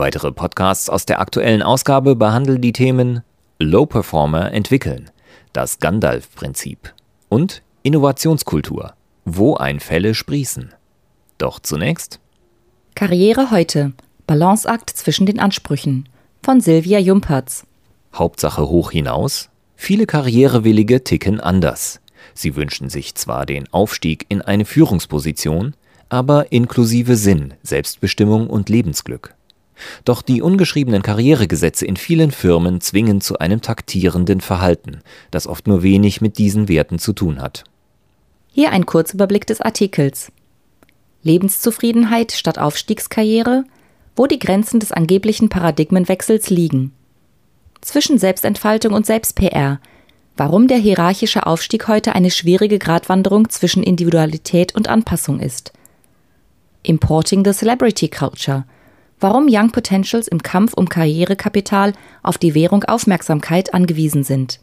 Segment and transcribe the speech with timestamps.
[0.00, 3.20] Weitere Podcasts aus der aktuellen Ausgabe behandeln die Themen
[3.58, 5.10] Low Performer entwickeln,
[5.52, 6.94] das Gandalf-Prinzip
[7.28, 8.94] und Innovationskultur,
[9.26, 10.72] wo Einfälle sprießen.
[11.36, 12.18] Doch zunächst
[12.94, 13.92] Karriere heute.
[14.26, 16.08] Balanceakt zwischen den Ansprüchen.
[16.42, 17.66] Von Silvia Jumpertz.
[18.14, 19.50] Hauptsache hoch hinaus?
[19.76, 22.00] Viele Karrierewillige ticken anders.
[22.32, 25.74] Sie wünschen sich zwar den Aufstieg in eine Führungsposition,
[26.08, 29.34] aber inklusive Sinn, Selbstbestimmung und Lebensglück.
[30.04, 35.00] Doch die ungeschriebenen Karrieregesetze in vielen Firmen zwingen zu einem taktierenden Verhalten,
[35.30, 37.64] das oft nur wenig mit diesen Werten zu tun hat.
[38.52, 40.32] Hier ein Kurzüberblick des Artikels.
[41.22, 43.64] Lebenszufriedenheit statt Aufstiegskarriere,
[44.16, 46.92] wo die Grenzen des angeblichen Paradigmenwechsels liegen.
[47.80, 49.80] Zwischen Selbstentfaltung und Selbst-PR.
[50.36, 55.72] Warum der hierarchische Aufstieg heute eine schwierige Gratwanderung zwischen Individualität und Anpassung ist.
[56.82, 58.64] Importing the Celebrity Culture–
[59.20, 64.60] warum Young Potentials im Kampf um Karrierekapital auf die Währung Aufmerksamkeit angewiesen sind.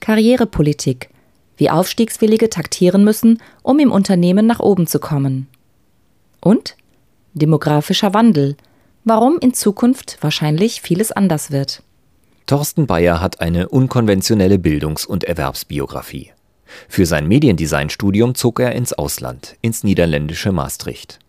[0.00, 1.08] Karrierepolitik,
[1.56, 5.48] wie Aufstiegswillige taktieren müssen, um im Unternehmen nach oben zu kommen.
[6.40, 6.76] Und
[7.32, 8.56] demografischer Wandel,
[9.04, 11.82] warum in Zukunft wahrscheinlich vieles anders wird.
[12.46, 16.32] Thorsten Bayer hat eine unkonventionelle Bildungs- und Erwerbsbiografie.
[16.88, 21.20] Für sein Mediendesign-Studium zog er ins Ausland, ins niederländische Maastricht.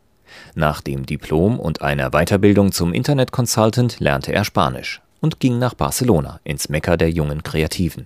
[0.53, 5.73] Nach dem Diplom und einer Weiterbildung zum Internet Consultant lernte er Spanisch und ging nach
[5.73, 8.05] Barcelona, ins Mekka der jungen Kreativen.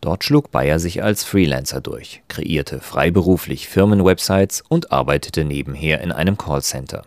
[0.00, 6.38] Dort schlug Bayer sich als Freelancer durch, kreierte freiberuflich Firmenwebsites und arbeitete nebenher in einem
[6.38, 7.02] Callcenter.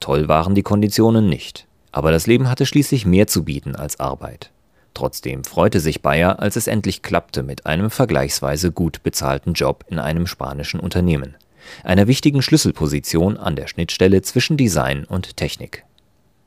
[0.00, 4.50] Toll waren die Konditionen nicht, aber das Leben hatte schließlich mehr zu bieten als Arbeit.
[4.92, 9.98] Trotzdem freute sich Bayer, als es endlich klappte mit einem vergleichsweise gut bezahlten Job in
[9.98, 11.36] einem spanischen Unternehmen
[11.82, 15.84] einer wichtigen Schlüsselposition an der Schnittstelle zwischen Design und Technik.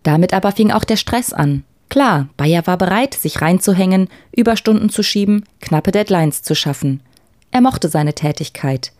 [0.03, 1.63] Damit aber fing auch der Stress an.
[1.89, 7.01] Klar, Bayer war bereit, sich reinzuhängen, Überstunden zu schieben, knappe Deadlines zu schaffen.
[7.51, 8.91] Er mochte seine Tätigkeit.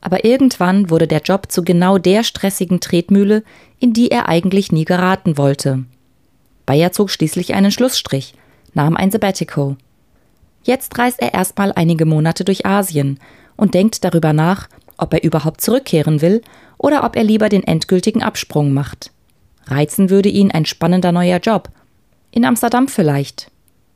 [0.00, 3.42] Aber irgendwann wurde der Job zu genau der stressigen Tretmühle,
[3.78, 5.84] in die er eigentlich nie geraten wollte.
[6.66, 8.34] Bayer zog schließlich einen Schlussstrich,
[8.74, 9.76] nahm ein Sabbatical.
[10.62, 13.18] Jetzt reist er erstmal einige Monate durch Asien
[13.56, 14.68] und denkt darüber nach,
[15.00, 16.42] ob er überhaupt zurückkehren will
[16.78, 19.10] oder ob er lieber den endgültigen Absprung macht.
[19.66, 21.68] Reizen würde ihn ein spannender neuer Job.
[22.30, 23.50] In Amsterdam vielleicht.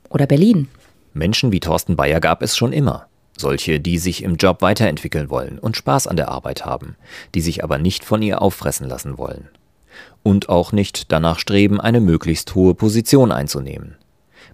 [0.09, 0.69] Oder Berlin.
[1.13, 3.07] Menschen wie Thorsten Bayer gab es schon immer.
[3.37, 6.97] Solche, die sich im Job weiterentwickeln wollen und Spaß an der Arbeit haben,
[7.35, 9.49] die sich aber nicht von ihr auffressen lassen wollen.
[10.23, 13.97] Und auch nicht danach streben, eine möglichst hohe Position einzunehmen.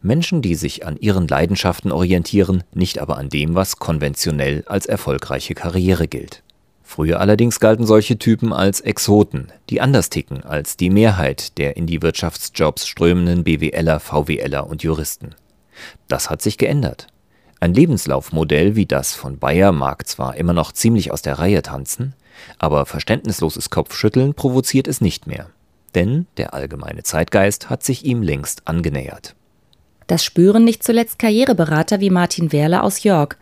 [0.02, 5.54] Menschen, die sich an ihren Leidenschaften orientieren, nicht aber an dem, was konventionell als erfolgreiche
[5.54, 6.42] Karriere gilt.
[6.82, 11.86] Früher allerdings galten solche Typen als Exoten, die anders ticken als die Mehrheit der in
[11.86, 15.36] die Wirtschaftsjobs strömenden BWLer, VWLer und Juristen.
[16.08, 17.06] Das hat sich geändert.
[17.60, 22.14] Ein Lebenslaufmodell wie das von Bayer mag zwar immer noch ziemlich aus der Reihe tanzen,
[22.58, 25.50] aber verständnisloses Kopfschütteln provoziert es nicht mehr.
[25.94, 29.36] Denn der allgemeine Zeitgeist hat sich ihm längst angenähert.
[30.10, 33.38] Das spüren nicht zuletzt Karriereberater wie Martin Werle aus York.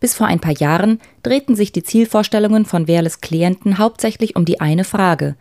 [0.00, 4.60] Bis vor ein paar Jahren drehten sich die Zielvorstellungen von Werles Klienten hauptsächlich um die
[4.60, 5.34] eine Frage.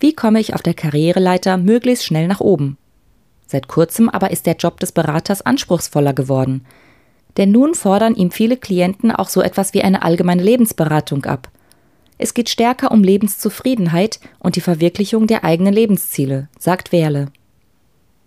[0.00, 2.78] Wie komme ich auf der Karriereleiter möglichst schnell nach oben?
[3.46, 6.64] Seit kurzem aber ist der Job des Beraters anspruchsvoller geworden.
[7.36, 11.50] Denn nun fordern ihm viele Klienten auch so etwas wie eine allgemeine Lebensberatung ab.
[12.16, 17.26] Es geht stärker um Lebenszufriedenheit und die Verwirklichung der eigenen Lebensziele, sagt Werle.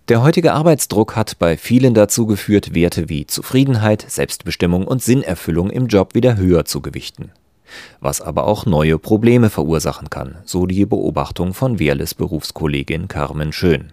[0.09, 5.87] Der heutige Arbeitsdruck hat bei vielen dazu geführt, Werte wie Zufriedenheit, Selbstbestimmung und Sinnerfüllung im
[5.87, 7.31] Job wieder höher zu gewichten.
[7.99, 13.91] Was aber auch neue Probleme verursachen kann, so die Beobachtung von Wehrles Berufskollegin Carmen Schön.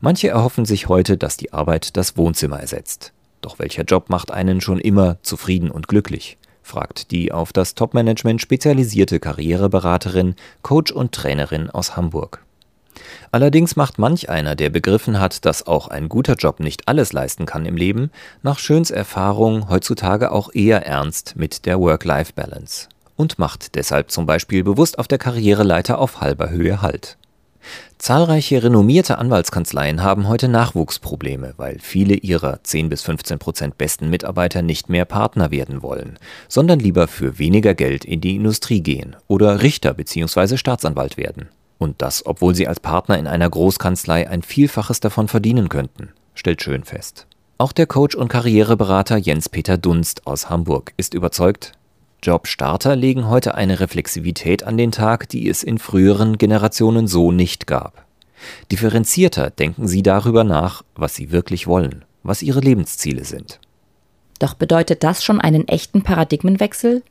[0.00, 3.14] Manche erhoffen sich heute, dass die Arbeit das Wohnzimmer ersetzt.
[3.40, 6.36] Doch welcher Job macht einen schon immer zufrieden und glücklich?
[6.62, 12.44] fragt die auf das Topmanagement spezialisierte Karriereberaterin, Coach und Trainerin aus Hamburg.
[13.32, 17.46] Allerdings macht manch einer, der begriffen hat, dass auch ein guter Job nicht alles leisten
[17.46, 18.10] kann im Leben,
[18.42, 24.64] nach Schöns Erfahrung heutzutage auch eher ernst mit der Work-Life-Balance und macht deshalb zum Beispiel
[24.64, 27.18] bewusst auf der Karriereleiter auf halber Höhe Halt.
[27.98, 34.62] Zahlreiche renommierte Anwaltskanzleien haben heute Nachwuchsprobleme, weil viele ihrer 10 bis 15 Prozent besten Mitarbeiter
[34.62, 39.62] nicht mehr Partner werden wollen, sondern lieber für weniger Geld in die Industrie gehen oder
[39.62, 40.56] Richter bzw.
[40.56, 41.50] Staatsanwalt werden.
[41.80, 46.62] Und das, obwohl sie als Partner in einer Großkanzlei ein Vielfaches davon verdienen könnten, stellt
[46.62, 47.26] Schön fest.
[47.56, 51.72] Auch der Coach und Karriereberater Jens-Peter Dunst aus Hamburg ist überzeugt,
[52.22, 57.66] Jobstarter legen heute eine Reflexivität an den Tag, die es in früheren Generationen so nicht
[57.66, 58.04] gab.
[58.70, 63.58] Differenzierter denken sie darüber nach, was sie wirklich wollen, was ihre Lebensziele sind.
[64.38, 67.02] Doch bedeutet das schon einen echten Paradigmenwechsel?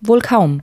[0.00, 0.62] Wohl kaum.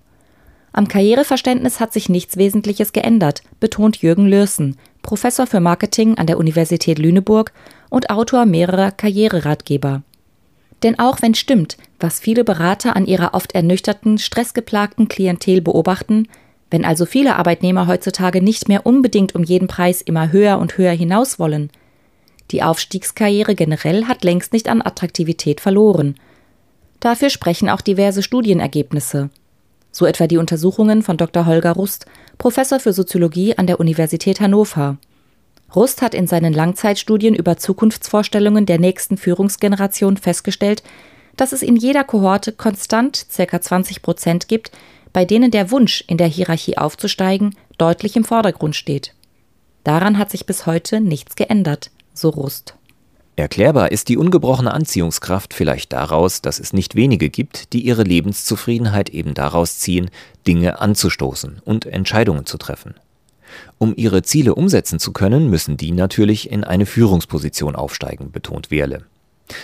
[0.71, 6.37] Am Karriereverständnis hat sich nichts Wesentliches geändert, betont Jürgen Lürsen, Professor für Marketing an der
[6.37, 7.51] Universität Lüneburg
[7.89, 10.03] und Autor mehrerer Karriereratgeber.
[10.83, 16.27] Denn auch wenn stimmt, was viele Berater an ihrer oft ernüchterten, stressgeplagten Klientel beobachten,
[16.71, 20.93] wenn also viele Arbeitnehmer heutzutage nicht mehr unbedingt um jeden Preis immer höher und höher
[20.93, 21.71] hinaus wollen,
[22.51, 26.15] die Aufstiegskarriere generell hat längst nicht an Attraktivität verloren.
[26.99, 29.29] Dafür sprechen auch diverse Studienergebnisse.
[29.91, 31.45] So etwa die Untersuchungen von Dr.
[31.45, 32.05] Holger Rust,
[32.37, 34.97] Professor für Soziologie an der Universität Hannover.
[35.75, 40.83] Rust hat in seinen Langzeitstudien über Zukunftsvorstellungen der nächsten Führungsgeneration festgestellt,
[41.37, 43.61] dass es in jeder Kohorte konstant ca.
[43.61, 44.71] 20 Prozent gibt,
[45.13, 49.13] bei denen der Wunsch, in der Hierarchie aufzusteigen, deutlich im Vordergrund steht.
[49.83, 52.75] Daran hat sich bis heute nichts geändert, so Rust.
[53.39, 59.09] Erklärbar ist die ungebrochene Anziehungskraft vielleicht daraus, dass es nicht wenige gibt, die ihre Lebenszufriedenheit
[59.09, 60.09] eben daraus ziehen,
[60.45, 62.95] Dinge anzustoßen und Entscheidungen zu treffen.
[63.77, 69.05] Um ihre Ziele umsetzen zu können, müssen die natürlich in eine Führungsposition aufsteigen, betont Wehrle.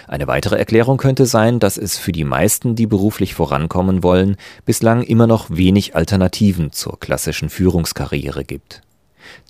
[0.07, 5.03] Eine weitere Erklärung könnte sein, dass es für die meisten, die beruflich vorankommen wollen, bislang
[5.03, 8.83] immer noch wenig Alternativen zur klassischen Führungskarriere gibt.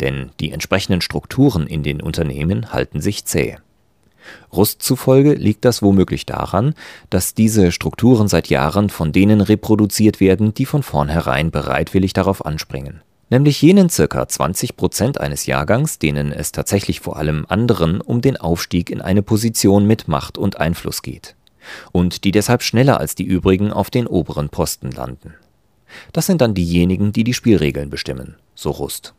[0.01, 3.57] Denn die entsprechenden Strukturen in den Unternehmen halten sich zäh.
[4.51, 6.74] Rust zufolge liegt das womöglich daran,
[7.10, 13.01] dass diese Strukturen seit Jahren von denen reproduziert werden, die von vornherein bereitwillig darauf anspringen
[13.30, 18.38] nämlich jenen circa 20 Prozent eines Jahrgangs, denen es tatsächlich vor allem anderen um den
[18.38, 21.36] Aufstieg in eine Position mit Macht und Einfluss geht
[21.92, 25.33] und die deshalb schneller als die übrigen auf den oberen Posten landen.
[26.13, 29.13] Das sind dann diejenigen, die die Spielregeln bestimmen, so Rust.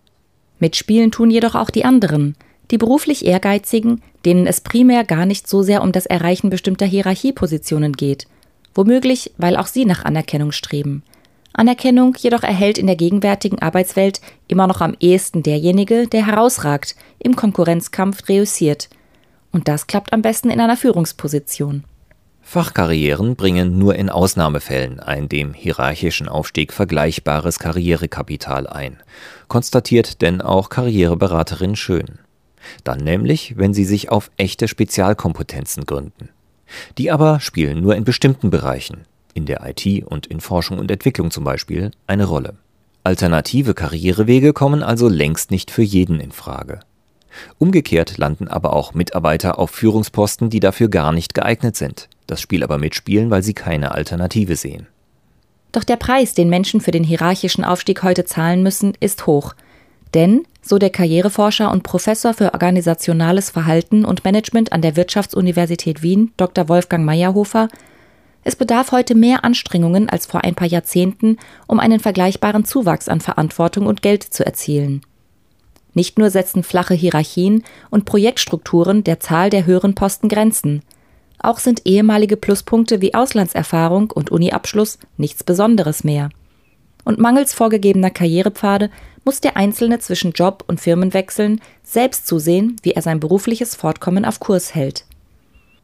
[0.59, 2.37] Mitspielen tun jedoch auch die anderen,
[2.71, 7.93] die beruflich Ehrgeizigen, denen es primär gar nicht so sehr um das Erreichen bestimmter Hierarchiepositionen
[7.93, 8.27] geht,
[8.75, 11.03] womöglich weil auch sie nach Anerkennung streben–
[11.57, 17.35] Anerkennung jedoch erhält in der gegenwärtigen Arbeitswelt immer noch am ehesten derjenige, der herausragt, im
[17.35, 18.91] Konkurrenzkampf reüssiert.
[19.53, 21.85] Und das klappt am besten in einer Führungsposition.
[22.43, 28.99] Fachkarrieren bringen nur in Ausnahmefällen ein dem hierarchischen Aufstieg vergleichbares Karrierekapital ein,
[29.49, 32.19] konstatiert denn auch Karriereberaterin Schön.
[32.85, 36.31] Dann nämlich, wenn sie sich auf echte Spezialkompetenzen gründen.
[36.99, 41.31] Die aber spielen nur in bestimmten Bereichen, in der IT und in Forschung und Entwicklung
[41.31, 42.57] zum Beispiel, eine Rolle.
[43.05, 46.81] Alternative Karrierewege kommen also längst nicht für jeden in Frage.
[47.59, 52.65] Umgekehrt landen aber auch Mitarbeiter auf Führungsposten, die dafür gar nicht geeignet sind, das Spiel
[52.65, 54.87] aber mitspielen, weil sie keine Alternative sehen.
[55.73, 59.55] Doch der Preis, den Menschen für den hierarchischen Aufstieg heute zahlen müssen, ist hoch.
[60.14, 66.32] Denn, so der Karriereforscher und Professor für organisationales Verhalten und Management an der Wirtschaftsuniversität Wien,
[66.37, 66.68] Dr.
[66.68, 67.68] Wolfgang Meyerhofer,
[68.44, 73.20] es bedarf heute mehr Anstrengungen als vor ein paar Jahrzehnten, um einen vergleichbaren Zuwachs an
[73.20, 75.00] Verantwortung und Geld zu erzielen.
[75.94, 80.82] Nicht nur setzen flache Hierarchien und Projektstrukturen der Zahl der höheren Posten Grenzen,
[81.38, 86.30] auch sind ehemalige Pluspunkte wie Auslandserfahrung und Uniabschluss nichts Besonderes mehr.
[87.04, 88.90] Und mangels vorgegebener Karrierepfade
[89.26, 94.40] muss der Einzelne zwischen Job und Firmenwechseln selbst zusehen, wie er sein berufliches Fortkommen auf
[94.40, 95.04] Kurs hält.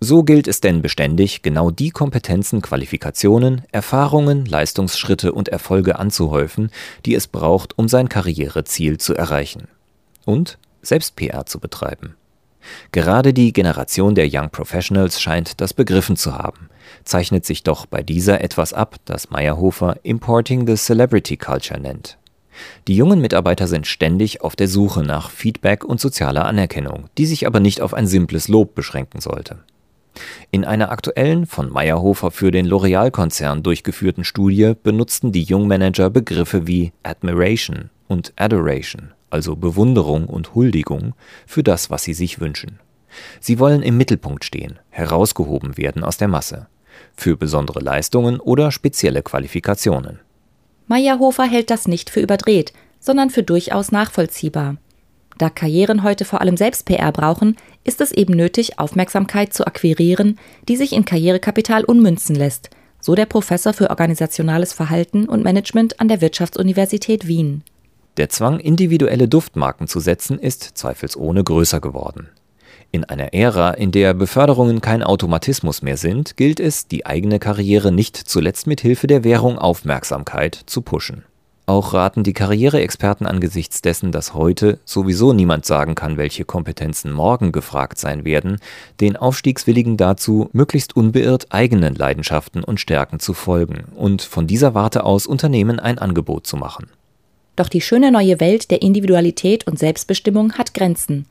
[0.00, 6.70] So gilt es denn beständig, genau die Kompetenzen, Qualifikationen, Erfahrungen, Leistungsschritte und Erfolge anzuhäufen,
[7.04, 9.68] die es braucht, um sein Karriereziel zu erreichen.
[10.24, 12.16] Und Selbst-PR zu betreiben.
[12.90, 16.68] Gerade die Generation der Young Professionals scheint das begriffen zu haben,
[17.04, 22.18] zeichnet sich doch bei dieser etwas ab, das Meyerhofer Importing the Celebrity Culture nennt.
[22.88, 27.46] Die jungen Mitarbeiter sind ständig auf der Suche nach Feedback und sozialer Anerkennung, die sich
[27.46, 29.58] aber nicht auf ein simples Lob beschränken sollte.
[30.50, 36.92] In einer aktuellen von Meyerhofer für den L'Oreal-Konzern durchgeführten Studie benutzten die Jungmanager Begriffe wie
[37.02, 41.14] Admiration und Adoration, also Bewunderung und Huldigung,
[41.46, 42.78] für das, was sie sich wünschen.
[43.40, 46.68] Sie wollen im Mittelpunkt stehen, herausgehoben werden aus der Masse,
[47.16, 50.20] für besondere Leistungen oder spezielle Qualifikationen.
[50.92, 54.76] Meyerhofer hält das nicht für überdreht, sondern für durchaus nachvollziehbar.
[55.38, 60.76] Da Karrieren heute vor allem Selbst-PR brauchen, ist es eben nötig, Aufmerksamkeit zu akquirieren, die
[60.76, 62.68] sich in Karrierekapital ummünzen lässt,
[63.00, 67.64] so der Professor für organisationales Verhalten und Management an der Wirtschaftsuniversität Wien.
[68.18, 72.28] Der Zwang, individuelle Duftmarken zu setzen, ist zweifelsohne größer geworden.
[72.94, 77.90] In einer Ära, in der Beförderungen kein Automatismus mehr sind, gilt es, die eigene Karriere
[77.90, 81.24] nicht zuletzt mit Hilfe der Währung Aufmerksamkeit zu pushen.
[81.64, 87.50] Auch raten die Karriereexperten angesichts dessen, dass heute sowieso niemand sagen kann, welche Kompetenzen morgen
[87.50, 88.58] gefragt sein werden,
[89.00, 95.04] den Aufstiegswilligen dazu, möglichst unbeirrt eigenen Leidenschaften und Stärken zu folgen und von dieser Warte
[95.04, 96.88] aus Unternehmen ein Angebot zu machen.
[97.56, 101.24] Doch die schöne neue Welt der Individualität und Selbstbestimmung hat Grenzen.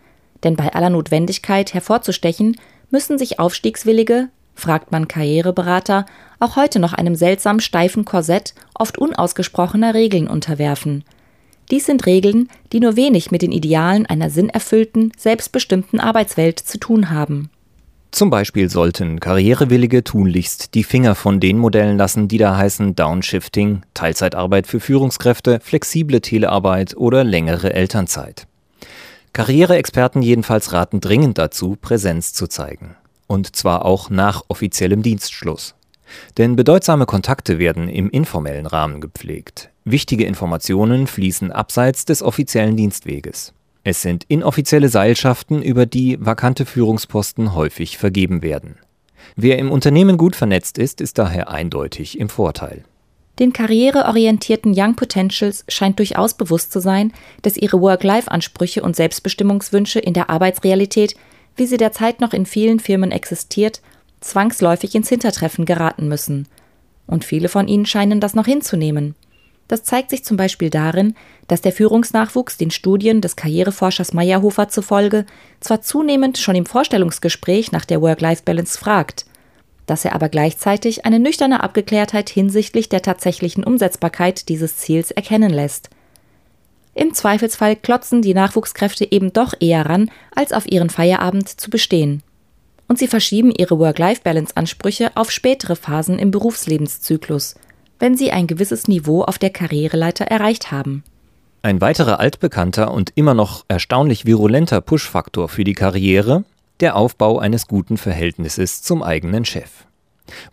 [0.43, 2.57] Denn bei aller Notwendigkeit hervorzustechen,
[2.89, 6.05] müssen sich Aufstiegswillige, fragt man Karriereberater,
[6.39, 11.03] auch heute noch einem seltsam steifen Korsett oft unausgesprochener Regeln unterwerfen.
[11.69, 17.09] Dies sind Regeln, die nur wenig mit den Idealen einer sinnerfüllten, selbstbestimmten Arbeitswelt zu tun
[17.09, 17.49] haben.
[18.11, 23.83] Zum Beispiel sollten Karrierewillige tunlichst die Finger von den Modellen lassen, die da heißen Downshifting,
[23.93, 28.47] Teilzeitarbeit für Führungskräfte, flexible Telearbeit oder längere Elternzeit.
[29.33, 32.95] Karriereexperten jedenfalls raten dringend dazu, Präsenz zu zeigen.
[33.27, 35.75] Und zwar auch nach offiziellem Dienstschluss.
[36.37, 39.69] Denn bedeutsame Kontakte werden im informellen Rahmen gepflegt.
[39.85, 43.53] Wichtige Informationen fließen abseits des offiziellen Dienstweges.
[43.83, 48.75] Es sind inoffizielle Seilschaften, über die vakante Führungsposten häufig vergeben werden.
[49.35, 52.83] Wer im Unternehmen gut vernetzt ist, ist daher eindeutig im Vorteil.
[53.41, 60.13] Den karriereorientierten Young Potentials scheint durchaus bewusst zu sein, dass ihre Work-Life-Ansprüche und Selbstbestimmungswünsche in
[60.13, 61.15] der Arbeitsrealität,
[61.55, 63.81] wie sie derzeit noch in vielen Firmen existiert,
[64.19, 66.47] zwangsläufig ins Hintertreffen geraten müssen.
[67.07, 69.15] Und viele von ihnen scheinen das noch hinzunehmen.
[69.67, 71.15] Das zeigt sich zum Beispiel darin,
[71.47, 75.25] dass der Führungsnachwuchs den Studien des Karriereforschers Meyerhofer zufolge
[75.61, 79.25] zwar zunehmend schon im Vorstellungsgespräch nach der Work-Life-Balance fragt,
[79.91, 85.89] dass er aber gleichzeitig eine nüchterne Abgeklärtheit hinsichtlich der tatsächlichen Umsetzbarkeit dieses Ziels erkennen lässt.
[86.93, 92.23] Im Zweifelsfall klotzen die Nachwuchskräfte eben doch eher ran, als auf ihren Feierabend zu bestehen.
[92.87, 97.55] Und sie verschieben ihre Work-Life-Balance-Ansprüche auf spätere Phasen im Berufslebenszyklus,
[97.99, 101.03] wenn sie ein gewisses Niveau auf der Karriereleiter erreicht haben.
[101.63, 106.45] Ein weiterer altbekannter und immer noch erstaunlich virulenter Push-Faktor für die Karriere
[106.81, 109.85] der Aufbau eines guten Verhältnisses zum eigenen Chef.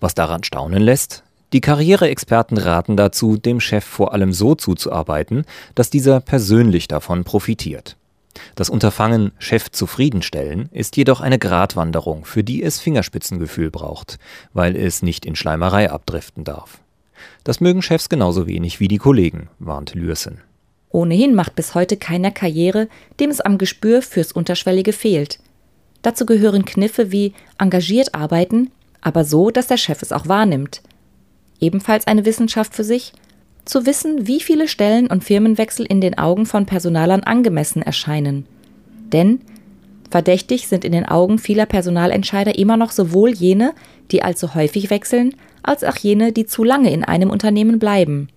[0.01, 5.45] Was daran staunen lässt, die Karriereexperten raten dazu, dem Chef vor allem so zuzuarbeiten,
[5.75, 7.97] dass dieser persönlich davon profitiert.
[8.55, 14.19] Das Unterfangen Chef zufriedenstellen ist jedoch eine Gratwanderung, für die es Fingerspitzengefühl braucht,
[14.53, 16.79] weil es nicht in Schleimerei abdriften darf.
[17.45, 20.43] Das mögen Chefs genauso wenig wie die Kollegen, warnt Lürsen.
[20.91, 22.89] Ohnehin macht bis heute keiner Karriere,
[23.21, 25.39] dem es am Gespür fürs Unterschwellige fehlt.
[26.09, 28.71] Dazu gehören Kniffe wie engagiert arbeiten,
[29.03, 30.81] aber so, dass der Chef es auch wahrnimmt.
[31.61, 33.13] Ebenfalls eine Wissenschaft für sich,
[33.67, 38.47] zu wissen, wie viele Stellen und Firmenwechsel in den Augen von Personalern angemessen erscheinen.
[39.13, 39.41] Denn
[40.11, 43.75] verdächtig sind in den Augen vieler Personalentscheider immer noch sowohl jene,
[44.11, 48.31] die allzu häufig wechseln, als auch jene, die zu lange in einem Unternehmen bleiben.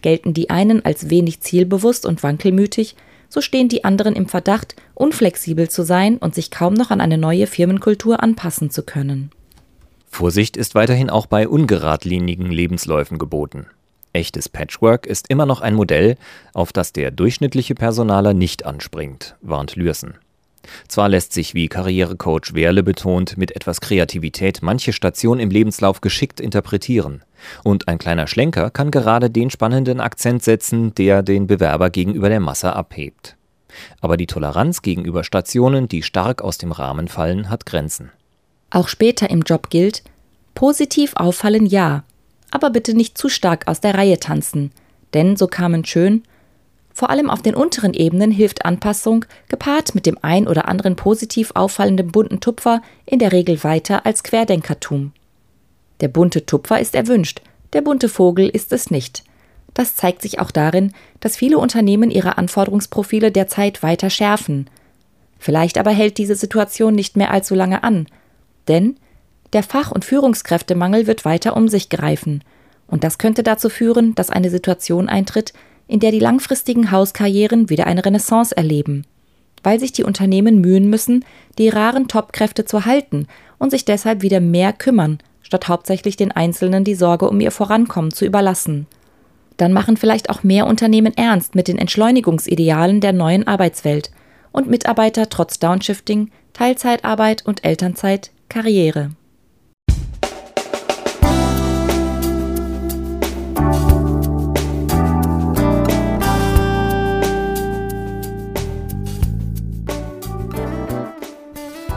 [0.00, 2.96] Gelten die einen als wenig zielbewusst und wankelmütig,
[3.34, 7.18] so stehen die anderen im Verdacht, unflexibel zu sein und sich kaum noch an eine
[7.18, 9.32] neue Firmenkultur anpassen zu können.
[10.06, 13.66] Vorsicht ist weiterhin auch bei ungeradlinigen Lebensläufen geboten.
[14.12, 16.14] Echtes Patchwork ist immer noch ein Modell,
[16.52, 20.14] auf das der durchschnittliche Personaler nicht anspringt, warnt Lürsen.
[20.88, 26.40] Zwar lässt sich, wie Karrierecoach Werle betont, mit etwas Kreativität manche Station im Lebenslauf geschickt
[26.40, 27.22] interpretieren.
[27.62, 32.40] Und ein kleiner Schlenker kann gerade den spannenden Akzent setzen, der den Bewerber gegenüber der
[32.40, 33.36] Masse abhebt.
[34.00, 38.10] Aber die Toleranz gegenüber Stationen, die stark aus dem Rahmen fallen, hat Grenzen.
[38.70, 40.02] Auch später im Job gilt,
[40.54, 42.04] positiv auffallen ja,
[42.50, 44.70] aber bitte nicht zu stark aus der Reihe tanzen,
[45.12, 46.22] denn, so kamen schön,
[46.94, 51.50] vor allem auf den unteren Ebenen hilft Anpassung, gepaart mit dem ein oder anderen positiv
[51.54, 55.12] auffallenden bunten Tupfer, in der Regel weiter als Querdenkertum.
[56.00, 59.24] Der bunte Tupfer ist erwünscht, der bunte Vogel ist es nicht.
[59.74, 64.70] Das zeigt sich auch darin, dass viele Unternehmen ihre Anforderungsprofile derzeit weiter schärfen.
[65.40, 68.06] Vielleicht aber hält diese Situation nicht mehr allzu lange an,
[68.68, 68.96] denn
[69.52, 72.44] der Fach- und Führungskräftemangel wird weiter um sich greifen,
[72.86, 75.54] und das könnte dazu führen, dass eine Situation eintritt,
[75.86, 79.04] in der die langfristigen Hauskarrieren wieder eine Renaissance erleben,
[79.62, 81.24] weil sich die Unternehmen mühen müssen,
[81.58, 83.26] die raren Topkräfte zu halten
[83.58, 88.12] und sich deshalb wieder mehr kümmern, statt hauptsächlich den Einzelnen die Sorge um ihr Vorankommen
[88.12, 88.86] zu überlassen.
[89.56, 94.10] Dann machen vielleicht auch mehr Unternehmen ernst mit den Entschleunigungsidealen der neuen Arbeitswelt
[94.52, 99.10] und Mitarbeiter trotz Downshifting, Teilzeitarbeit und Elternzeit Karriere.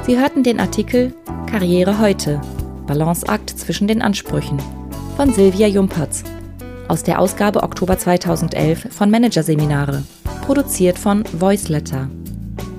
[0.08, 1.14] Sie hörten den Artikel
[1.52, 2.40] Karriere heute,
[2.88, 4.58] Balanceakt zwischen den Ansprüchen
[5.18, 6.24] von Silvia Jumpertz
[6.88, 10.04] aus der Ausgabe Oktober 2011 von Managerseminare,
[10.46, 12.10] produziert von Voiceletter.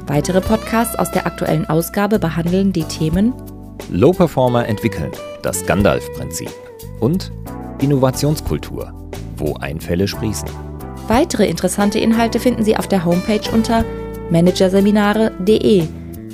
[0.07, 3.35] Weitere Podcasts aus der aktuellen Ausgabe behandeln die Themen
[3.91, 6.51] Low Performer entwickeln, das Gandalf-Prinzip
[7.01, 7.31] und
[7.83, 10.49] Innovationskultur, wo Einfälle sprießen.
[11.09, 13.85] Weitere interessante Inhalte finden Sie auf der Homepage unter
[14.31, 15.89] managerseminare.de